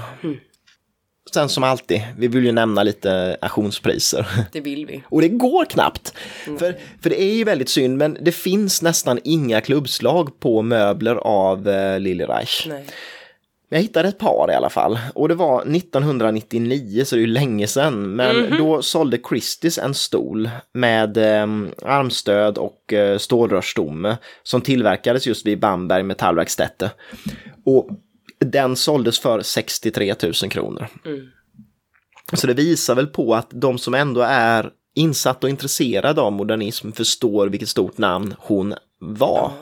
[1.33, 4.27] Sen som alltid, vi vill ju nämna lite auktionspriser.
[4.53, 5.03] Det vill vi.
[5.09, 6.15] Och det går knappt.
[6.45, 11.15] För, för det är ju väldigt synd, men det finns nästan inga klubbslag på möbler
[11.15, 12.67] av eh, Lilly Reich.
[12.69, 12.87] Nej.
[13.69, 14.99] Jag hittade ett par i alla fall.
[15.15, 18.17] Och det var 1999, så det är ju länge sedan.
[18.17, 21.47] Men då sålde Christies en stol med eh,
[21.83, 26.91] armstöd och eh, stålrörsstomme som tillverkades just vid Bamberg metallverkstätte.
[27.65, 27.89] Och
[28.39, 30.87] den såldes för 63 000 kronor.
[32.33, 36.93] Så det visar väl på att de som ändå är insatt och intresserade av modernism
[36.93, 39.53] förstår vilket stort namn hon var.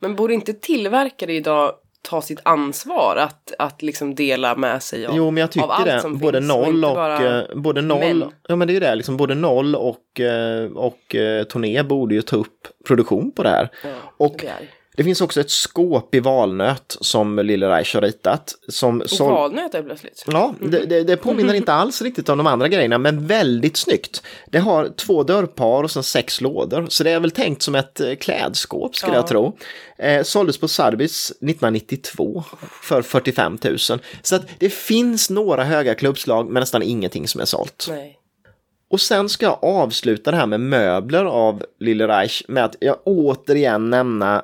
[0.00, 5.16] Men borde inte tillverkare idag ta sitt ansvar att, att liksom dela med sig av,
[5.16, 6.00] Jo, men jag av allt tycker det.
[6.02, 7.38] som Både finns och noll och, bara...
[7.38, 8.24] eh, både noll, män.
[8.48, 12.14] ja men det är ju det, liksom både noll och, eh, och eh, Torné borde
[12.14, 13.68] ju ta upp produktion på det här.
[13.84, 14.52] Ja, och det.
[14.98, 18.54] Det finns också ett skåp i valnöt som Lille Reich har ritat.
[18.68, 20.24] Som Och sål- valnöt är plötsligt.
[20.26, 24.22] Ja, det, det, det påminner inte alls riktigt om de andra grejerna, men väldigt snyggt.
[24.46, 28.00] Det har två dörrpar och sen sex lådor, så det är väl tänkt som ett
[28.00, 29.18] eh, klädskåp skulle Ja.
[29.18, 29.56] jag tro.
[29.98, 32.44] Eh, såldes på Sarbis 1992
[32.82, 33.78] för 45 000.
[34.22, 37.86] Så att det finns några höga klubbslag, men nästan ingenting som är sålt.
[37.90, 38.14] Nej.
[38.90, 42.96] Och sen ska jag avsluta det här med möbler av Lille Reich med att jag
[43.04, 44.42] återigen nämna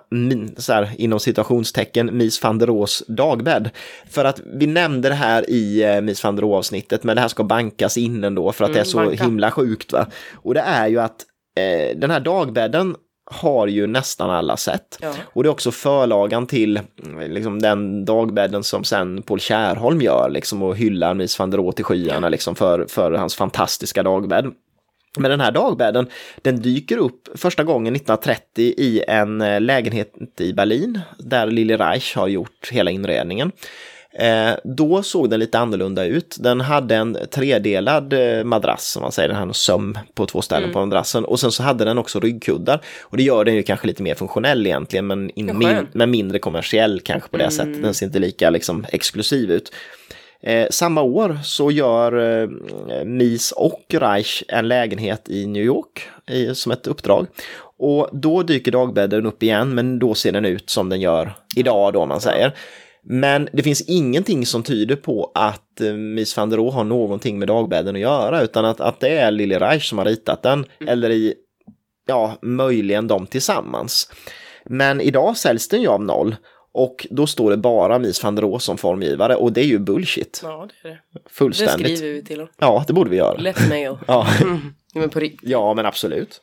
[0.57, 3.71] så här, inom situationstecken Mies van der Roos dagbädd.
[4.11, 7.21] För att vi nämnde det här i eh, Mies van der Roos avsnittet men det
[7.21, 9.25] här ska bankas in ändå för att det är så banka.
[9.25, 9.93] himla sjukt.
[9.93, 10.07] Va?
[10.35, 11.25] Och det är ju att
[11.57, 12.97] eh, den här dagbädden
[13.27, 14.99] har ju nästan alla sett.
[15.01, 15.15] Ja.
[15.23, 20.31] Och det är också förlagan till mm, liksom, den dagbädden som sen Paul Kärholm gör
[20.31, 24.53] liksom, och hyllar Mies van der Rohe till skyarna liksom, för, för hans fantastiska dagbädd.
[25.19, 26.07] Men den här dagbädden,
[26.43, 32.17] den dyker upp första gången 1930 i en eh, lägenhet i Berlin där Lille Reich
[32.17, 33.53] har gjort hela inredningen.
[34.19, 36.37] Eh, då såg den lite annorlunda ut.
[36.41, 40.43] Den hade en tredelad eh, madrass, som man säger, den hade en söm på två
[40.43, 41.25] ställen på madrassen.
[41.25, 42.81] Och sen så hade den också ryggkuddar.
[43.03, 46.39] Och det gör den ju kanske lite mer funktionell egentligen, men, in, min, men mindre
[46.39, 47.83] kommersiell kanske på det sättet.
[47.83, 49.73] Den ser inte lika liksom, exklusiv ut.
[50.43, 52.49] Eh, samma år så gör eh,
[53.05, 57.27] Mies och Reich en lägenhet i New York i, som ett uppdrag.
[57.77, 61.93] Och då dyker dagbädden upp igen, men då ser den ut som den gör idag
[61.93, 62.55] då, om man säger.
[63.07, 67.39] Men det finns ingenting som tyder på att eh, Mies van der Rohe har någonting
[67.39, 70.65] med dagbädden att göra, utan att, att det är Lille Reich som har ritat den,
[70.87, 71.35] eller i,
[72.07, 74.11] ja, möjligen de tillsammans.
[74.65, 76.37] Men idag säljs den ju av noll.
[76.77, 79.79] Och då står det bara Mies van der Rohe som formgivare och det är ju
[79.79, 80.41] bullshit.
[80.45, 80.99] Ja, det är det.
[81.13, 81.99] Det Fullständigt.
[81.99, 82.49] skriver vi till dem.
[82.59, 83.37] Ja, det borde vi göra.
[83.39, 83.97] Let mail.
[84.07, 84.61] Ja, Mm.
[84.95, 85.49] Men på riktigt.
[85.51, 86.41] ja men absolut.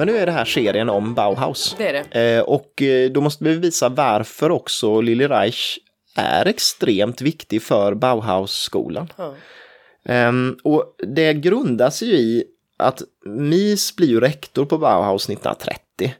[0.00, 1.74] Men nu är det här serien om Bauhaus.
[1.78, 2.36] Det är det.
[2.36, 5.78] Eh, och eh, då måste vi visa varför också Lili Reich
[6.16, 9.12] är extremt viktig för Bauhaus-skolan.
[9.16, 9.34] Ja.
[10.04, 12.44] Ehm, och det grundas ju i
[12.76, 16.14] att Mies blir ju rektor på Bauhaus 1930.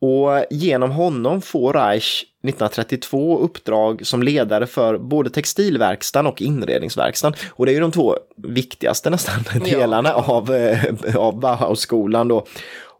[0.00, 7.34] Och genom honom får Reich 1932 uppdrag som ledare för både textilverkstan och inredningsverkstan.
[7.50, 12.46] Och det är ju de två viktigaste nästan delarna av, eh, av Bauhaus-skolan då.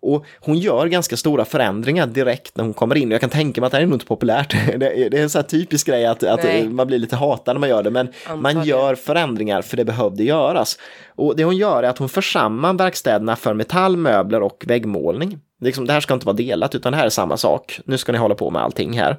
[0.00, 3.10] Och hon gör ganska stora förändringar direkt när hon kommer in.
[3.10, 4.56] Jag kan tänka mig att det här är nog inte populärt.
[4.78, 7.54] Det är, det är en sån här typisk grej att, att man blir lite hatad
[7.54, 8.64] när man gör det, men man Antagligen.
[8.64, 10.78] gör förändringar för det behövde göras.
[11.16, 15.38] Och det hon gör är att hon för samman verkstäderna för metall, möbler och väggmålning.
[15.60, 17.80] Liksom, det här ska inte vara delat, utan det här är samma sak.
[17.84, 19.16] Nu ska ni hålla på med allting här.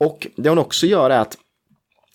[0.00, 1.36] Och det hon också gör är att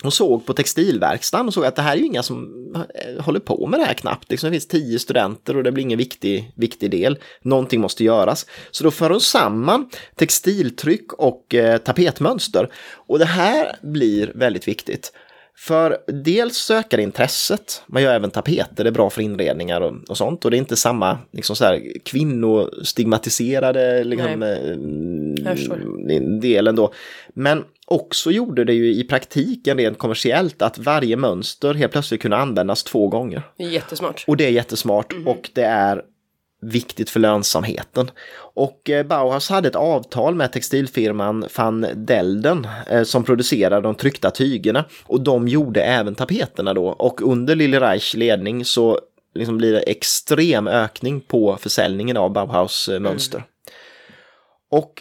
[0.03, 3.39] hon såg på textilverkstaden och såg att det här är ju inga som eh, håller
[3.39, 4.31] på med det här knappt.
[4.31, 7.19] Liksom, det finns tio studenter och det blir ingen viktig, viktig del.
[7.41, 8.45] Någonting måste göras.
[8.71, 12.69] Så då för hon samman textiltryck och eh, tapetmönster.
[13.07, 15.13] Och det här blir väldigt viktigt.
[15.63, 20.17] För dels ökar intresset, man gör även tapeter, det är bra för inredningar och, och
[20.17, 20.45] sånt.
[20.45, 24.77] Och det är inte samma liksom så här, kvinnostigmatiserade liksom, eh,
[26.21, 26.93] delen då.
[27.33, 32.37] Men också gjorde det ju i praktiken rent kommersiellt att varje mönster helt plötsligt kunde
[32.37, 33.41] användas två gånger.
[33.57, 34.23] Jättesmart.
[34.27, 36.01] Och det är jättesmart och det är
[36.63, 38.11] viktigt för lönsamheten.
[38.55, 44.31] Och eh, Bauhaus hade ett avtal med textilfirman van Delden eh, som producerade de tryckta
[44.31, 48.99] tygerna och de gjorde även tapeterna då och under Lille Reichs ledning så
[49.35, 53.43] liksom blir det extrem ökning på försäljningen av Bauhaus eh, mönster.
[54.71, 54.93] Och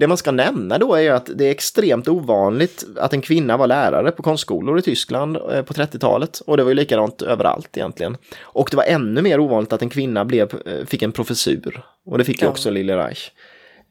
[0.00, 3.56] det man ska nämna då är ju att det är extremt ovanligt att en kvinna
[3.56, 6.40] var lärare på konstskolor i Tyskland eh, på 30-talet.
[6.46, 8.16] Och det var ju likadant överallt egentligen.
[8.40, 11.82] Och det var ännu mer ovanligt att en kvinna blev, eh, fick en professur.
[12.06, 12.50] Och det fick ju Ja.
[12.50, 13.30] också Lille Reich.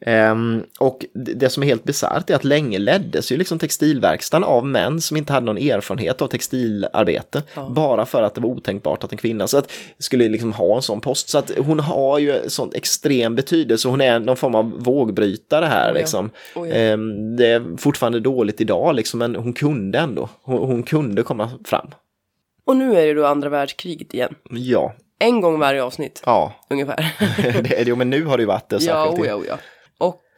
[0.06, 4.66] Ehm, och det som är helt bisarrt är att länge leddes ju liksom textilverkstan av
[4.66, 7.42] män som inte hade någon erfarenhet av textilarbete.
[7.54, 7.68] Ja.
[7.68, 10.82] Bara för att det var otänkbart att en kvinna så att, skulle liksom ha en
[10.82, 11.28] sån post.
[11.28, 13.88] Så att hon har ju sån extrem betydelse.
[13.88, 16.00] Hon är någon form av vågbrytare här Oh ja.
[16.00, 16.30] liksom.
[16.54, 16.74] Oh ja.
[16.74, 20.28] Ehm, det är fortfarande dåligt idag liksom, men hon kunde ändå.
[20.42, 21.86] Hon, hon kunde komma fram.
[22.64, 24.34] Och nu är det då andra världskriget igen.
[24.50, 26.52] Ja, En gång varje avsnitt, ja.
[26.70, 27.12] ungefär.
[27.62, 29.32] det, jo, men nu har det ju varit det ja, särskilt.
[29.32, 29.56] oh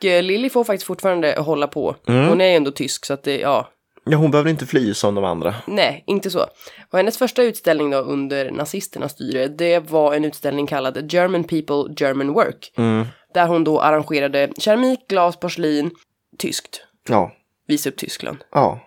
[0.04, 1.96] Lilly får faktiskt fortfarande hålla på.
[2.08, 2.28] Mm.
[2.28, 3.68] Hon är ju ändå tysk, så att det, ja,
[4.04, 5.54] ja, hon behöver inte fly som de andra.
[5.66, 6.46] nej, inte så.
[6.90, 11.94] Och hennes första utställning då under nazisternas styre, det var en utställning kallad German People,
[11.96, 12.72] German Work.
[12.76, 13.06] Mm.
[13.34, 15.90] Där hon då arrangerade keramik, glas, porslin,
[16.38, 16.80] tyskt.
[17.08, 17.32] Ja,
[17.66, 18.38] Visa upp Tyskland.
[18.52, 18.80] ja.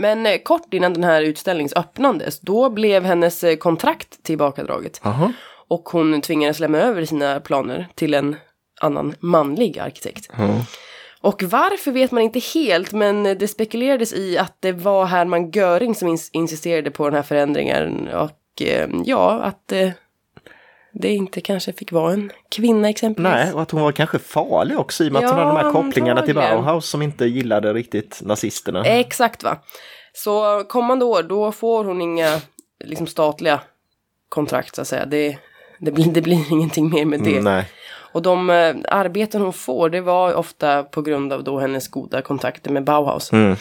[0.00, 5.00] Men eh, kort innan den här utställningen öppnades, då blev hennes eh, kontrakt tillbakadraget.
[5.04, 5.32] Aha.
[5.68, 8.36] Och hon tvingades lämna över sina planer till en
[8.80, 10.28] annan manlig arkitekt.
[10.38, 10.48] Ja.
[11.20, 15.94] Och varför vet man inte helt, men det spekulerades i att det var Hermann Göring
[15.94, 18.08] som ins- insisterade på den här förändringen.
[18.08, 19.90] Och eh, ja, att eh,
[20.92, 23.32] det inte kanske fick vara en kvinna exempelvis.
[23.32, 25.58] Nej, och att hon var kanske farlig också i och med att hon Ja, hade
[25.58, 26.34] de här kopplingarna till.
[26.34, 28.84] Bauhaus som inte gillade riktigt nazisterna.
[28.84, 29.58] Exakt va.
[30.12, 32.40] Så kommande år, då får hon inga
[32.84, 33.60] liksom, statliga
[34.28, 35.06] kontrakt så att säga.
[35.06, 35.38] Det,
[35.78, 37.30] det, blir, det blir ingenting mer med det.
[37.32, 37.68] Mm, nej.
[38.12, 42.22] Och de eh, arbeten hon får, det var ofta på grund av då hennes goda
[42.22, 43.32] kontakter med Bauhaus.
[43.32, 43.56] Mm.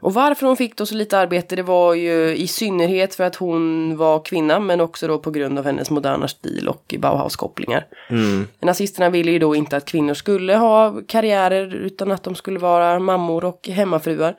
[0.00, 3.36] Och varför hon fick då så lite arbete, det var ju i synnerhet för att
[3.36, 7.86] hon var kvinna, men också då på grund av hennes moderna stil och Bauhaus-kopplingar.
[8.10, 8.46] Mm.
[8.60, 12.98] Nazisterna ville ju då inte att kvinnor skulle ha karriärer, utan att de skulle vara
[12.98, 14.36] mammor och hemmafruar.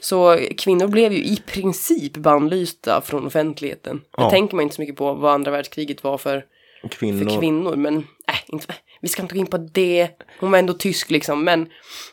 [0.00, 4.00] Så kvinnor blev ju i princip bannlysta från offentligheten.
[4.16, 4.24] Ja.
[4.24, 6.44] Det tänker man inte så mycket på vad andra världskriget var för
[6.90, 7.30] Kvinnor.
[7.30, 7.76] för kvinnor.
[7.76, 8.06] Men
[8.48, 10.10] inte, vi ska inte gå in på det.
[10.40, 11.44] Hon var ändå tysk liksom.
[11.44, 11.68] Men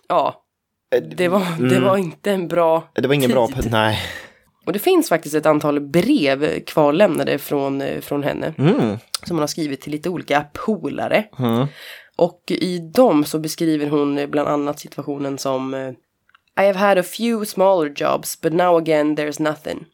[0.07, 0.45] ja,
[1.01, 3.47] det var, det var inte en bra Det var ingen bra...
[3.47, 3.71] tid.
[3.71, 3.99] Nej.
[4.65, 8.53] Och det finns faktiskt ett antal brev kvarlämnade från, eh, från henne.
[8.57, 8.97] Mm.
[9.23, 11.25] Som hon har skrivit till lite olika polare.
[11.39, 11.67] Mm.
[12.15, 15.91] Och i dem så beskriver hon eh, bland annat situationen som eh,
[16.63, 19.85] I have had a few smaller jobs but now again there's nothing.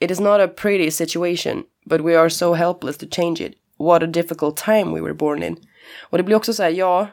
[0.00, 3.52] It is not a pretty situation but we are so helpless to change it.
[3.78, 5.56] What a difficult time we were born in.
[6.02, 7.08] Och det blir också så här, ja,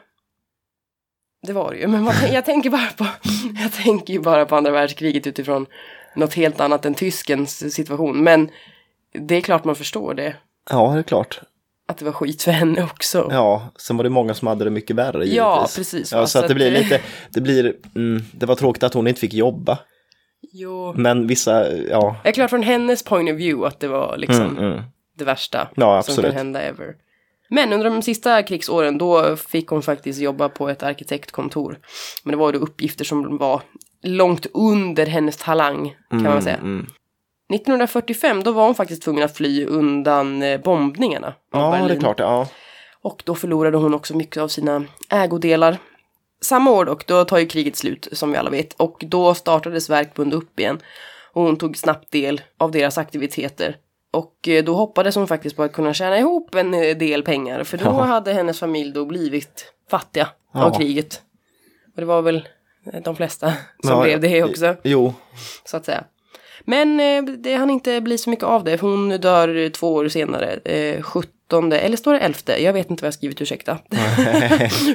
[1.46, 1.86] det var det ju.
[1.86, 3.06] Men vad, jag tänker bara på,
[3.62, 5.66] jag tänker ju bara på andra världskriget utifrån
[6.16, 8.24] något helt annat än tyskens situation.
[8.24, 8.50] Men
[9.12, 10.36] det är klart man förstår det.
[10.70, 11.40] Ja, det är klart.
[11.86, 13.28] Att det var skit för henne också.
[13.30, 15.36] Ja, sen var det många som hade det mycket värre givetvis.
[15.36, 17.00] Ja, precis, Ja, så att det att blir det- lite,
[17.30, 19.78] det blir, mm, det var tråkigt att hon inte fick jobba.
[20.52, 20.92] Jo.
[20.96, 22.16] Men vissa, ja.
[22.22, 24.82] Det är klart från hennes point of view att det var liksom Mm, mm.
[25.14, 26.94] Det värsta Ja, som kan hända ever.
[27.48, 31.78] Men under de sista krigsåren då fick hon faktiskt jobba på ett arkitektkontor.
[32.22, 33.62] Men det var ju då uppgifter som var
[34.02, 36.56] långt under hennes talang kan man säga.
[36.56, 36.86] Mm.
[37.54, 41.88] 1945 då var hon faktiskt tvungen att fly undan eh, bombningarna Ja, Berlin.
[41.88, 42.20] det är klart.
[42.20, 42.48] Ja.
[43.02, 45.78] Och då förlorade hon också mycket av sina ägodelar.
[46.40, 48.72] Samma år dock, då tar ju kriget slut som vi alla vet.
[48.72, 50.80] Och då startades Verkbund upp igen.
[51.32, 53.76] Och hon tog snabbt del av deras aktiviteter.
[54.14, 57.64] Och eh, då hoppades hon faktiskt på att kunna tjäna ihop en eh, del pengar.
[57.64, 58.02] För då Ja.
[58.02, 60.64] hade hennes familj då blivit fattiga Ja.
[60.64, 61.22] av kriget.
[61.94, 62.48] Och det var väl
[62.92, 63.52] eh, de flesta
[63.82, 65.14] som Ja, blev det också, Jo,
[65.64, 66.04] så att säga.
[66.66, 66.96] Men
[67.42, 68.80] det hann inte bli så mycket av det.
[68.80, 70.52] Hon dör två år senare.
[70.64, 72.58] Eh, 17, eller står det 11?
[72.58, 73.78] Jag vet inte vad jag skrivit, ursäkta.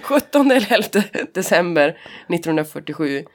[0.03, 1.03] 17 eller 11
[1.33, 1.97] december
[2.29, 3.25] 1947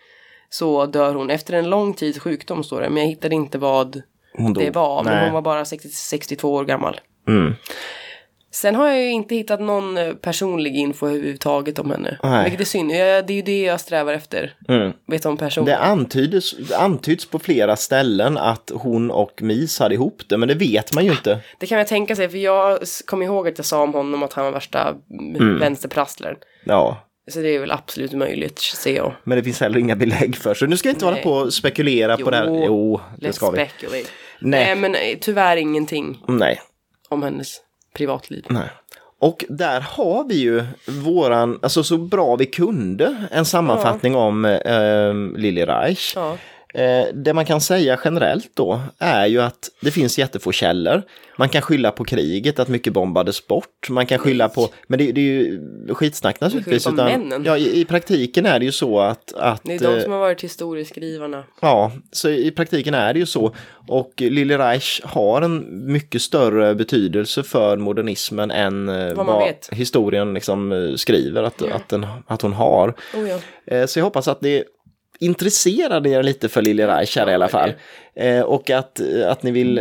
[0.48, 2.88] så dör hon efter en lång tids sjukdom står det.
[2.90, 4.02] Men jag hittade inte vad
[4.38, 4.64] hon dog.
[4.64, 5.04] det var.
[5.04, 5.24] Men Nej.
[5.24, 7.00] hon var bara 60, 62 år gammal.
[7.28, 7.54] Mm.
[8.50, 12.18] Sen har jag ju inte hittat någon eh, personlig info överhuvudtaget om henne.
[12.22, 12.44] Nej.
[12.44, 12.90] Vilket är synd.
[12.90, 14.54] Jag, det är ju det jag strävar efter.
[14.68, 14.92] Mm.
[15.06, 15.64] Vet om person.
[15.64, 20.48] Det antyds, det antyds på flera ställen att hon och Mis hade ihop det, men
[20.48, 21.40] det vet man ju inte.
[21.58, 24.32] Det kan jag tänka sig, för jag kommer ihåg att jag sa om honom att
[24.32, 24.94] han var värsta
[25.40, 25.58] mm.
[25.58, 26.36] vänsterprasslern.
[26.64, 26.96] Ja,
[27.30, 29.12] Så det är väl absolut möjligt, ser jag.
[29.24, 30.54] men det finns heller inga belägg för.
[30.54, 31.14] Så nu ska vi inte Nej.
[31.14, 32.46] hålla på och spekulera på det här.
[32.46, 33.56] Jo, Jo, det ska vi.
[33.56, 34.08] speculate.
[34.44, 34.64] Nej.
[34.64, 36.60] Nej, men eh, tyvärr ingenting Nej,
[37.08, 37.56] om hennes
[37.94, 38.44] privatliv.
[38.48, 38.68] nej.
[39.20, 45.14] Och där har vi ju våran, alltså så bra vi kunde, en sammanfattning om eh,
[45.40, 46.12] Lili Reich.
[46.16, 46.36] Ja.
[46.74, 51.02] Eh, det man kan säga generellt då är ju att det finns jättefå källor.
[51.38, 53.90] Man kan skylla på kriget, att mycket bombades bort.
[53.90, 55.60] Man kan skylla på, men det, det är ju
[55.94, 56.88] skitsnack naturligtvis.
[56.88, 57.44] männen.
[57.44, 59.34] ja, i, I praktiken är det ju så att...
[59.34, 61.44] att Det är de eh, som har varit historieskrivarna.
[61.60, 63.54] Ja, så i praktiken är det ju så.
[63.88, 69.68] Och Lili Reich har en mycket större betydelse för modernismen än eh, Vad vet.
[69.72, 72.94] historien liksom skriver att, att, den, att hon har.
[73.14, 73.86] Oh, ja.
[73.86, 74.64] Så jag hoppas att det
[75.20, 77.72] intresserade er lite för Lili Reich här i alla fall.
[78.16, 79.74] Eh, Och att, att ni vill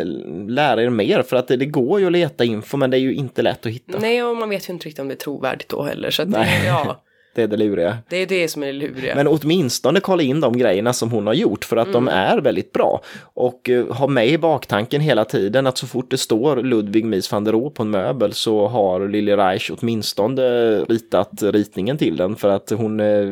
[0.50, 3.00] lära er mer för att det, det går ju att leta info men det är
[3.00, 4.00] ju inte lätt att hitta.
[4.00, 6.12] Nej, och man vet ju inte riktigt om det är trovärdigt då heller.
[6.12, 6.30] Så att
[6.66, 7.04] ja,
[7.36, 7.98] Det är det luriga.
[8.10, 9.16] det är det som är det luriga.
[9.16, 12.14] Men åtminstone kolla in de grejerna som hon har gjort för att de Mm.
[12.20, 13.02] är väldigt bra.
[13.24, 17.32] Och eh, ha med i baktanken hela tiden att så fort det står Ludwig Mies
[17.32, 20.42] van der Rohe på en möbel så har Lili Reich åtminstone
[20.80, 23.26] ritat ritningen till den för att hon eh,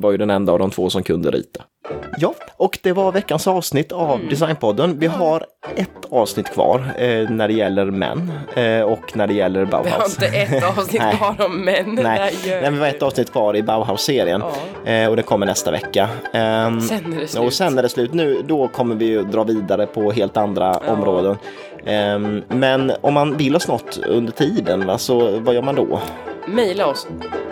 [0.00, 1.62] var ju den enda av de två som kunde rita.
[2.18, 4.28] Ja, och det var veckans avsnitt av Mm.
[4.28, 4.98] Designpodden.
[4.98, 5.44] Vi har
[5.76, 9.82] ett avsnitt kvar eh, när det gäller män eh, och när det gäller Vi har
[9.82, 10.14] Bauhaus.
[10.22, 11.98] inte ett avsnitt kvar om män.
[12.02, 14.42] Nej, Nej, vi har ett avsnitt kvar i Bauhaus-serien
[14.84, 16.08] eh, och det kommer nästa vecka.
[16.32, 17.44] Ehm, Sen är det slut.
[17.44, 18.12] och sen är det slut.
[18.12, 21.36] Nu, då kommer vi ju dra vidare på helt andra områden.
[21.86, 26.00] Ehm, men om man vill oss något under tiden, va, så vad gör man då?
[26.46, 27.06] Maila oss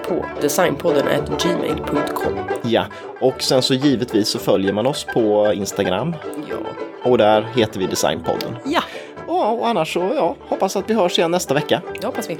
[0.09, 1.07] på designpodden
[1.43, 2.39] gmail.com.
[2.63, 2.85] Ja,
[3.21, 6.15] och sen så givetvis så följer man oss på Instagram
[6.51, 6.57] Ja.
[7.11, 8.57] och där heter vi Designpodden.
[8.65, 8.83] ja,
[9.29, 11.83] Ja, och annars så ja, hoppas att vi hörs igen nästa vecka.
[12.01, 12.39] det hoppas vi.